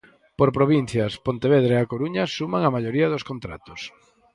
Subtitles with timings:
[0.39, 3.81] Por provincias, Pontevedra e A Coruña suman a maioría dos contratos.